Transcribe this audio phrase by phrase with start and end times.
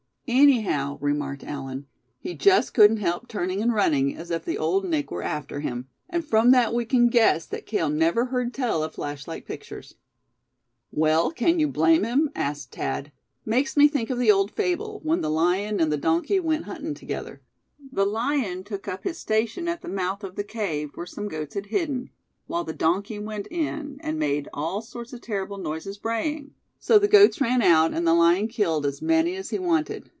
[0.33, 5.11] "Anyhow," remarked Allan, "he just couldn't help turning and running as if the Old Nick
[5.11, 5.89] were after him.
[6.09, 9.95] And from that we can guess that Cale never heard tell of flashlight pictures."
[10.89, 13.11] "Well, can you blame him?" asked Thad.
[13.45, 16.93] "Makes me think of the old fable, when the lion and the donkey went hunting
[16.93, 17.41] together.
[17.91, 21.55] The lion took up his station at the mouth of the cave where some goats
[21.55, 22.09] had hidden,
[22.47, 26.53] while the donkey went in; and made all sorts of terrible noises, braying.
[26.79, 30.09] So the goats ran out, and the lion killed as many as he wanted.